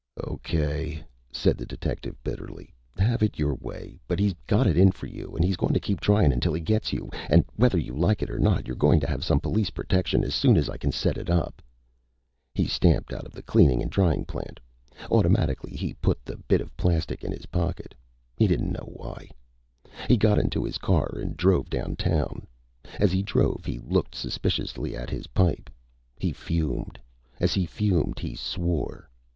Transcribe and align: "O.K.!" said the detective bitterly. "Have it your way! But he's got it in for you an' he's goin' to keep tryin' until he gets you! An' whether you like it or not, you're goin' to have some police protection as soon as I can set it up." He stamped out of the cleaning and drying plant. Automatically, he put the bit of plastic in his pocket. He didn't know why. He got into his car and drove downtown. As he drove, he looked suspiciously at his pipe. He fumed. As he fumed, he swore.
"O.K.!" 0.17 1.03
said 1.31 1.59
the 1.59 1.65
detective 1.67 2.17
bitterly. 2.23 2.73
"Have 2.97 3.21
it 3.21 3.37
your 3.37 3.53
way! 3.53 3.99
But 4.07 4.17
he's 4.17 4.33
got 4.47 4.65
it 4.65 4.75
in 4.75 4.89
for 4.91 5.05
you 5.05 5.35
an' 5.37 5.43
he's 5.43 5.57
goin' 5.57 5.75
to 5.75 5.79
keep 5.79 5.99
tryin' 6.01 6.31
until 6.31 6.53
he 6.55 6.59
gets 6.61 6.91
you! 6.91 7.11
An' 7.29 7.45
whether 7.55 7.77
you 7.77 7.93
like 7.93 8.23
it 8.23 8.29
or 8.31 8.39
not, 8.39 8.65
you're 8.65 8.75
goin' 8.75 8.99
to 9.01 9.07
have 9.07 9.23
some 9.23 9.39
police 9.39 9.69
protection 9.69 10.23
as 10.23 10.33
soon 10.33 10.57
as 10.57 10.71
I 10.71 10.77
can 10.77 10.91
set 10.91 11.19
it 11.19 11.29
up." 11.29 11.61
He 12.55 12.65
stamped 12.65 13.13
out 13.13 13.27
of 13.27 13.33
the 13.33 13.43
cleaning 13.43 13.79
and 13.83 13.91
drying 13.91 14.25
plant. 14.25 14.59
Automatically, 15.11 15.75
he 15.77 15.93
put 15.93 16.25
the 16.25 16.37
bit 16.47 16.61
of 16.61 16.75
plastic 16.75 17.23
in 17.23 17.31
his 17.31 17.45
pocket. 17.45 17.93
He 18.35 18.47
didn't 18.47 18.71
know 18.71 18.89
why. 18.91 19.29
He 20.07 20.17
got 20.17 20.39
into 20.39 20.63
his 20.63 20.79
car 20.79 21.11
and 21.17 21.37
drove 21.37 21.69
downtown. 21.69 22.47
As 22.99 23.11
he 23.11 23.21
drove, 23.21 23.65
he 23.65 23.77
looked 23.77 24.15
suspiciously 24.15 24.95
at 24.95 25.11
his 25.11 25.27
pipe. 25.27 25.69
He 26.17 26.33
fumed. 26.33 26.97
As 27.39 27.53
he 27.53 27.67
fumed, 27.67 28.17
he 28.17 28.33
swore. 28.33 29.07